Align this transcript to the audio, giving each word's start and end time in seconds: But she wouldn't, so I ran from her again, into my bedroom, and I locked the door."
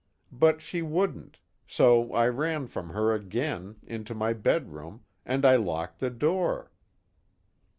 But 0.31 0.63
she 0.63 0.81
wouldn't, 0.81 1.37
so 1.67 2.11
I 2.15 2.27
ran 2.27 2.65
from 2.65 2.89
her 2.89 3.13
again, 3.13 3.75
into 3.85 4.15
my 4.15 4.33
bedroom, 4.33 5.01
and 5.27 5.45
I 5.45 5.57
locked 5.57 5.99
the 5.99 6.09
door." 6.09 6.71